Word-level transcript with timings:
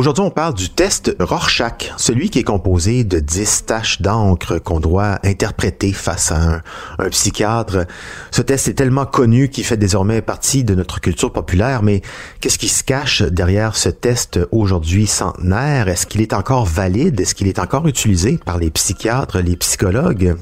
Aujourd'hui, 0.00 0.24
on 0.24 0.30
parle 0.30 0.54
du 0.54 0.70
test 0.70 1.14
Rorschach, 1.20 1.92
celui 1.98 2.30
qui 2.30 2.38
est 2.38 2.42
composé 2.42 3.04
de 3.04 3.20
10 3.20 3.66
taches 3.66 4.00
d'encre 4.00 4.58
qu'on 4.58 4.80
doit 4.80 5.18
interpréter 5.24 5.92
face 5.92 6.32
à 6.32 6.62
un, 6.98 7.10
psychiatre. 7.10 7.86
Ce 8.30 8.40
test 8.40 8.68
est 8.68 8.72
tellement 8.72 9.04
connu 9.04 9.50
qu'il 9.50 9.62
fait 9.62 9.76
désormais 9.76 10.22
partie 10.22 10.64
de 10.64 10.74
notre 10.74 11.02
culture 11.02 11.30
populaire, 11.30 11.82
mais 11.82 12.00
qu'est-ce 12.40 12.56
qui 12.56 12.68
se 12.68 12.82
cache 12.82 13.20
derrière 13.20 13.76
ce 13.76 13.90
test 13.90 14.40
aujourd'hui 14.52 15.06
centenaire? 15.06 15.88
Est-ce 15.88 16.06
qu'il 16.06 16.22
est 16.22 16.32
encore 16.32 16.64
valide? 16.64 17.20
Est-ce 17.20 17.34
qu'il 17.34 17.46
est 17.46 17.58
encore 17.58 17.86
utilisé 17.86 18.38
par 18.42 18.56
les 18.56 18.70
psychiatres, 18.70 19.40
les 19.40 19.56
psychologues? 19.58 20.34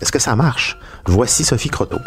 Est-ce 0.00 0.12
que 0.12 0.20
ça 0.20 0.36
marche? 0.36 0.78
Voici 1.06 1.42
Sophie 1.42 1.70
Croteau. 1.70 1.98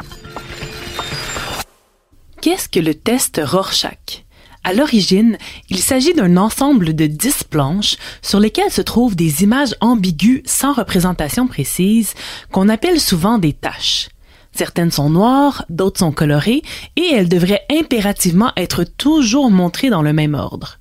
Qu'est-ce 2.40 2.70
que 2.70 2.80
le 2.80 2.96
test 2.96 3.42
Rorschach? 3.44 4.25
À 4.66 4.74
l'origine, 4.74 5.38
il 5.70 5.78
s'agit 5.78 6.16
d'un 6.16 6.38
ensemble 6.38 6.96
de 6.96 7.06
dix 7.06 7.44
planches 7.44 7.98
sur 8.24 8.40
lesquelles 8.40 8.72
se 8.72 8.82
trouvent 8.82 9.16
des 9.16 9.44
images 9.44 9.76
ambiguës 9.80 10.42
sans 10.46 10.74
représentation 10.74 11.46
précise 11.46 12.16
qu'on 12.52 12.68
appelle 12.68 13.00
souvent 13.00 13.38
des 13.38 13.54
taches. 13.54 14.10
Certaines 14.52 14.90
sont 14.90 15.12
noires, 15.12 15.66
d'autres 15.70 16.00
sont 16.00 16.12
colorées, 16.12 16.64
et 16.96 17.14
elles 17.14 17.30
devraient 17.30 17.62
impérativement 17.72 18.54
être 18.58 18.86
toujours 18.86 19.52
montrées 19.52 19.92
dans 19.92 20.02
le 20.02 20.14
même 20.14 20.34
ordre. 20.34 20.80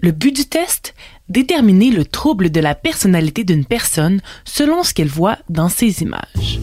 Le 0.00 0.10
but 0.10 0.34
du 0.34 0.46
test? 0.46 0.92
Déterminer 1.28 1.92
le 1.92 2.04
trouble 2.04 2.50
de 2.50 2.58
la 2.58 2.74
personnalité 2.74 3.44
d'une 3.44 3.64
personne 3.64 4.20
selon 4.44 4.82
ce 4.82 4.94
qu'elle 4.94 5.06
voit 5.06 5.38
dans 5.48 5.68
ces 5.68 6.02
images. 6.02 6.58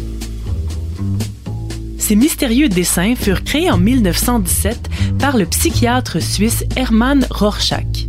Ces 2.09 2.15
mystérieux 2.15 2.69
dessins 2.69 3.13
furent 3.13 3.43
créés 3.43 3.69
en 3.69 3.77
1917 3.77 4.89
par 5.19 5.37
le 5.37 5.45
psychiatre 5.45 6.19
suisse 6.19 6.63
Hermann 6.75 7.23
Rorschach. 7.29 8.07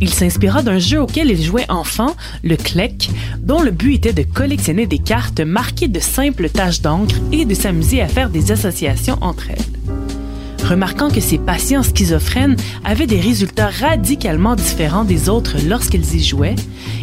Il 0.00 0.12
s'inspira 0.12 0.64
d'un 0.64 0.80
jeu 0.80 1.00
auquel 1.00 1.30
il 1.30 1.40
jouait 1.40 1.70
enfant, 1.70 2.16
le 2.42 2.56
Kleck, 2.56 3.08
dont 3.38 3.62
le 3.62 3.70
but 3.70 3.94
était 3.94 4.12
de 4.12 4.24
collectionner 4.24 4.88
des 4.88 4.98
cartes 4.98 5.38
marquées 5.38 5.86
de 5.86 6.00
simples 6.00 6.50
taches 6.50 6.80
d'encre 6.80 7.14
et 7.30 7.44
de 7.44 7.54
s'amuser 7.54 8.02
à 8.02 8.08
faire 8.08 8.30
des 8.30 8.50
associations 8.50 9.18
entre 9.20 9.50
elles. 9.50 10.66
Remarquant 10.68 11.08
que 11.08 11.20
ses 11.20 11.38
patients 11.38 11.84
schizophrènes 11.84 12.56
avaient 12.82 13.06
des 13.06 13.20
résultats 13.20 13.70
radicalement 13.70 14.56
différents 14.56 15.04
des 15.04 15.28
autres 15.28 15.54
lorsqu'ils 15.68 16.16
y 16.16 16.24
jouaient, 16.24 16.56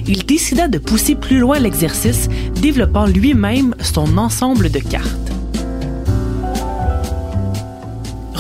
il 0.07 0.25
décida 0.25 0.67
de 0.67 0.78
pousser 0.78 1.16
plus 1.16 1.39
loin 1.39 1.57
l'exercice, 1.57 2.28
développant 2.61 3.05
lui-même 3.05 3.75
son 3.80 4.17
ensemble 4.17 4.69
de 4.69 4.80
cartes. 4.80 5.22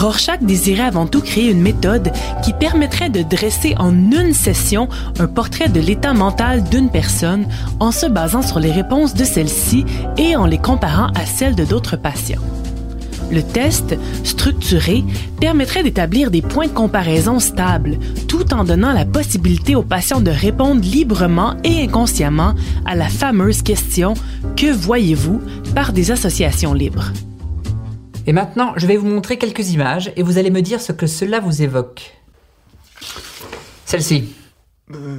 Rorschach 0.03 0.41
désirait 0.41 0.83
avant 0.83 1.07
tout 1.07 1.21
créer 1.21 1.49
une 1.49 1.61
méthode 1.61 2.11
qui 2.43 2.51
permettrait 2.51 3.09
de 3.09 3.21
dresser 3.21 3.73
en 3.77 3.93
une 3.93 4.33
session 4.33 4.89
un 5.17 5.27
portrait 5.27 5.69
de 5.69 5.79
l'état 5.79 6.13
mental 6.13 6.61
d'une 6.65 6.89
personne 6.89 7.47
en 7.79 7.93
se 7.93 8.07
basant 8.07 8.41
sur 8.41 8.59
les 8.59 8.73
réponses 8.73 9.13
de 9.13 9.23
celle-ci 9.23 9.85
et 10.17 10.35
en 10.35 10.45
les 10.45 10.57
comparant 10.57 11.07
à 11.15 11.25
celles 11.25 11.55
de 11.55 11.63
d'autres 11.63 11.95
patients. 11.95 12.41
Le 13.31 13.41
test, 13.43 13.95
structuré, 14.25 15.05
permettrait 15.39 15.83
d'établir 15.83 16.31
des 16.31 16.41
points 16.41 16.67
de 16.67 16.73
comparaison 16.73 17.39
stables, 17.39 17.97
tout 18.27 18.53
en 18.53 18.65
donnant 18.65 18.91
la 18.91 19.05
possibilité 19.05 19.73
aux 19.73 19.83
patients 19.83 20.19
de 20.19 20.31
répondre 20.31 20.81
librement 20.81 21.55
et 21.63 21.81
inconsciemment 21.81 22.55
à 22.85 22.95
la 22.95 23.07
fameuse 23.07 23.61
question⁇ 23.61 24.15
Que 24.57 24.69
voyez-vous?⁇ 24.69 25.39
par 25.73 25.93
des 25.93 26.11
associations 26.11 26.73
libres. 26.73 27.13
Et 28.25 28.33
maintenant, 28.33 28.73
je 28.77 28.87
vais 28.87 28.97
vous 28.97 29.07
montrer 29.07 29.37
quelques 29.37 29.71
images 29.71 30.11
et 30.15 30.23
vous 30.23 30.37
allez 30.37 30.51
me 30.51 30.61
dire 30.61 30.81
ce 30.81 30.91
que 30.91 31.07
cela 31.07 31.39
vous 31.39 31.61
évoque. 31.61 32.13
Celle-ci. 33.85 34.33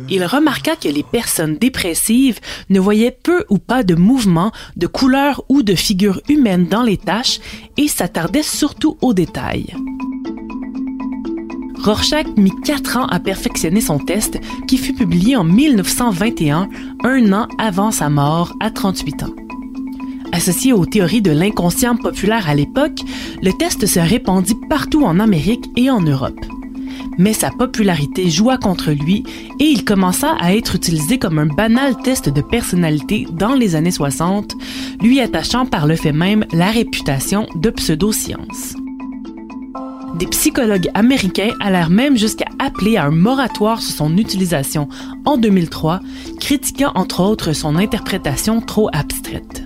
Il 0.08 0.24
remarqua 0.24 0.76
que 0.76 0.88
les 0.88 1.02
personnes 1.02 1.56
dépressives 1.56 2.38
ne 2.68 2.80
voyaient 2.80 3.10
peu 3.22 3.44
ou 3.48 3.58
pas 3.58 3.82
de 3.82 3.94
mouvements, 3.94 4.52
de 4.76 4.86
couleurs 4.86 5.44
ou 5.48 5.62
de 5.62 5.74
figures 5.74 6.20
humaines 6.28 6.66
dans 6.66 6.82
les 6.82 6.98
tâches 6.98 7.40
et 7.76 7.88
s'attardait 7.88 8.42
surtout 8.42 8.98
aux 9.00 9.14
détails. 9.14 9.74
Rorschach 11.82 12.26
mit 12.36 12.52
quatre 12.64 12.96
ans 12.96 13.06
à 13.06 13.20
perfectionner 13.20 13.80
son 13.80 13.98
test 13.98 14.38
qui 14.66 14.78
fut 14.78 14.94
publié 14.94 15.36
en 15.36 15.44
1921, 15.44 16.68
un 17.04 17.32
an 17.32 17.48
avant 17.58 17.90
sa 17.90 18.08
mort 18.08 18.54
à 18.60 18.70
38 18.70 19.22
ans. 19.24 19.43
Associé 20.34 20.72
aux 20.72 20.84
théories 20.84 21.22
de 21.22 21.30
l'inconscient 21.30 21.94
populaire 21.94 22.48
à 22.48 22.56
l'époque, 22.56 22.98
le 23.40 23.52
test 23.52 23.86
se 23.86 24.00
répandit 24.00 24.56
partout 24.68 25.04
en 25.04 25.20
Amérique 25.20 25.70
et 25.76 25.90
en 25.90 26.00
Europe. 26.00 26.40
Mais 27.18 27.32
sa 27.32 27.50
popularité 27.50 28.28
joua 28.30 28.58
contre 28.58 28.90
lui 28.90 29.22
et 29.60 29.64
il 29.64 29.84
commença 29.84 30.34
à 30.40 30.52
être 30.52 30.74
utilisé 30.74 31.20
comme 31.20 31.38
un 31.38 31.46
banal 31.46 31.96
test 32.02 32.28
de 32.28 32.40
personnalité 32.40 33.28
dans 33.30 33.54
les 33.54 33.76
années 33.76 33.92
60, 33.92 34.56
lui 35.00 35.20
attachant 35.20 35.66
par 35.66 35.86
le 35.86 35.94
fait 35.94 36.12
même 36.12 36.44
la 36.52 36.72
réputation 36.72 37.46
de 37.54 37.70
pseudoscience. 37.70 38.74
Des 40.18 40.26
psychologues 40.26 40.90
américains 40.94 41.52
allèrent 41.60 41.90
même 41.90 42.16
jusqu'à 42.16 42.48
appeler 42.58 42.96
à 42.96 43.04
un 43.04 43.12
moratoire 43.12 43.80
sur 43.80 43.94
son 43.94 44.16
utilisation 44.16 44.88
en 45.26 45.36
2003, 45.36 46.00
critiquant 46.40 46.90
entre 46.96 47.20
autres 47.20 47.52
son 47.52 47.76
interprétation 47.76 48.60
trop 48.60 48.88
abstraite. 48.92 49.63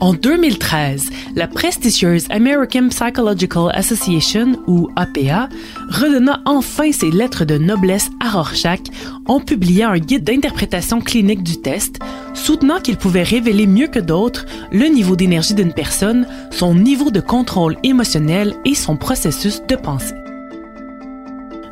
En 0.00 0.14
2013, 0.14 1.10
la 1.36 1.46
prestigieuse 1.46 2.26
American 2.30 2.88
Psychological 2.88 3.70
Association, 3.74 4.58
ou 4.66 4.88
APA, 4.96 5.50
redonna 5.90 6.40
enfin 6.46 6.90
ses 6.90 7.10
lettres 7.10 7.44
de 7.44 7.58
noblesse 7.58 8.08
à 8.18 8.30
Rorschach 8.30 8.80
en 9.26 9.40
publiant 9.40 9.90
un 9.90 9.98
guide 9.98 10.24
d'interprétation 10.24 11.02
clinique 11.02 11.42
du 11.42 11.60
test, 11.60 11.98
soutenant 12.32 12.80
qu'il 12.80 12.96
pouvait 12.96 13.22
révéler 13.22 13.66
mieux 13.66 13.88
que 13.88 13.98
d'autres 13.98 14.46
le 14.72 14.86
niveau 14.86 15.16
d'énergie 15.16 15.52
d'une 15.52 15.74
personne, 15.74 16.26
son 16.50 16.74
niveau 16.74 17.10
de 17.10 17.20
contrôle 17.20 17.76
émotionnel 17.82 18.54
et 18.64 18.74
son 18.74 18.96
processus 18.96 19.60
de 19.68 19.76
pensée. 19.76 20.14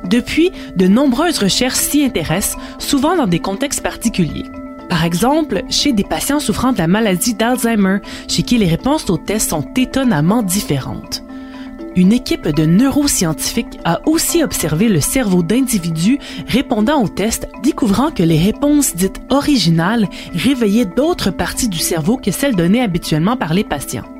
Depuis, 0.05 0.53
de 0.77 0.87
nombreuses 0.87 1.39
recherches 1.39 1.77
s'y 1.77 2.05
intéressent, 2.05 2.59
souvent 2.79 3.17
dans 3.17 3.27
des 3.27 3.41
contextes 3.41 3.83
particuliers. 3.83 4.45
Par 4.89 5.05
exemple, 5.05 5.63
chez 5.69 5.93
des 5.93 6.05
patients 6.05 6.41
souffrant 6.41 6.73
de 6.73 6.79
la 6.79 6.87
maladie 6.87 7.35
d'Alzheimer, 7.35 7.99
chez 8.29 8.43
qui 8.43 8.59
les 8.59 8.69
réponses 8.69 9.09
aux 9.11 9.19
tests 9.19 9.51
sont 9.51 9.67
étonnamment 9.77 10.43
différentes. 10.43 11.23
Une 11.97 12.13
équipe 12.13 12.49
de 12.49 12.65
neuroscientifiques 12.65 13.79
a 13.85 14.01
aussi 14.07 14.45
observé 14.45 14.89
le 14.89 15.01
cerveau 15.01 15.43
d'individus 15.43 16.19
répondant 16.47 17.03
aux 17.03 17.09
tests, 17.09 17.49
découvrant 17.63 18.11
que 18.11 18.23
les 18.23 18.39
réponses 18.39 18.95
dites 18.95 19.21
originales 19.31 20.07
réveillaient 20.33 20.85
d'autres 20.85 21.31
parties 21.31 21.69
du 21.69 21.79
cerveau 21.79 22.17
que 22.17 22.31
celles 22.31 22.55
données 22.55 22.83
habituellement 22.83 23.37
par 23.37 23.53
les 23.53 23.65
patients. 23.65 24.18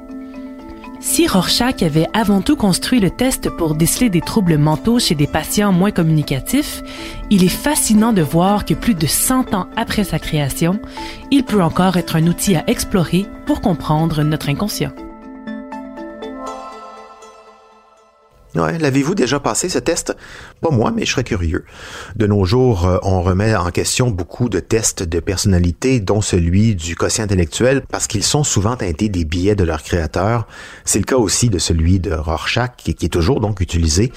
Si 1.11 1.27
Rorschach 1.27 1.83
avait 1.83 2.07
avant 2.13 2.43
tout 2.43 2.55
construit 2.55 3.01
le 3.01 3.09
test 3.09 3.49
pour 3.49 3.75
déceler 3.75 4.11
des 4.11 4.21
troubles 4.21 4.59
mentaux 4.59 4.99
chez 4.99 5.15
des 5.15 5.27
patients 5.27 5.73
moins 5.73 5.91
communicatifs, 5.91 6.83
il 7.31 7.43
est 7.43 7.49
fascinant 7.49 8.13
de 8.13 8.21
voir 8.21 8.67
que 8.67 8.75
plus 8.75 8.95
de 8.95 9.07
100 9.07 9.55
ans 9.55 9.69
après 9.75 10.05
sa 10.05 10.19
création, 10.19 10.79
il 11.31 11.45
peut 11.45 11.63
encore 11.63 11.97
être 11.97 12.17
un 12.17 12.27
outil 12.27 12.57
à 12.57 12.69
explorer 12.69 13.25
pour 13.47 13.63
comprendre 13.63 14.23
notre 14.23 14.51
inconscient. 14.51 14.93
L'avez-vous 18.55 19.15
déjà 19.15 19.41
passé 19.41 19.69
ce 19.69 19.79
test? 19.79 20.17
Pas 20.61 20.71
moi, 20.71 20.91
mais 20.91 21.05
je 21.05 21.13
serais 21.13 21.25
curieux. 21.25 21.65
De 22.17 22.27
nos 22.27 22.45
jours, 22.45 22.87
euh, 22.87 22.99
on 23.03 23.23
remet 23.23 23.55
en 23.55 23.71
question 23.71 24.11
beaucoup 24.11 24.49
de 24.49 24.59
tests 24.59 25.03
de 25.03 25.21
personnalité, 25.21 26.01
dont 26.01 26.21
celui 26.21 26.75
du 26.75 26.97
quotient 26.97 27.25
intellectuel, 27.25 27.83
parce 27.89 28.07
qu'ils 28.07 28.25
sont 28.25 28.45
souvent 28.45 28.77
teintés 28.77 29.09
des 29.09 29.25
billets 29.25 29.55
de 29.55 29.65
leurs 29.65 29.83
créateurs. 29.83 30.47
C'est 30.85 30.99
le 30.99 31.05
cas 31.05 31.17
aussi 31.17 31.51
de 31.51 31.59
celui 31.59 32.01
de 32.01 32.13
Rorschach, 32.13 32.71
qui 32.77 32.91
est 32.91 33.13
toujours 33.13 33.41
donc 33.41 33.61
utilisé. 33.61 34.13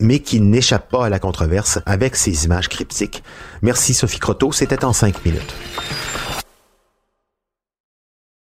mais 0.00 0.20
qui 0.20 0.40
n'échappe 0.40 0.88
pas 0.90 1.06
à 1.06 1.08
la 1.08 1.18
controverse 1.18 1.80
avec 1.84 2.14
ses 2.14 2.44
images 2.44 2.68
cryptiques. 2.68 3.24
Merci 3.62 3.94
Sophie 3.94 4.20
Croteau, 4.20 4.52
c'était 4.52 4.84
en 4.84 4.92
cinq 4.92 5.24
minutes. 5.24 5.54